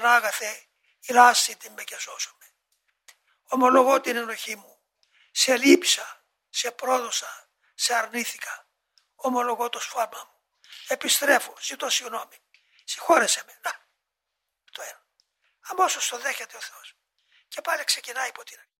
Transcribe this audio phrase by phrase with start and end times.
[0.00, 0.66] Πανάγαθε,
[1.58, 2.46] την με και σώσομαι.
[3.48, 4.82] Ομολογώ την ενοχή μου.
[5.30, 8.68] Σε λείψα, σε πρόδωσα, σε αρνήθηκα.
[9.14, 10.40] Ομολογώ το σφάλμα μου.
[10.88, 12.38] Επιστρέφω, ζητώ συγγνώμη.
[12.84, 13.58] Συγχώρεσέ με.
[13.62, 13.86] Να,
[14.72, 15.06] το ένα.
[15.60, 16.94] Αμέσως το δέχεται ο Θεός.
[17.48, 18.77] Και πάλι ξεκινάει από την αρχή.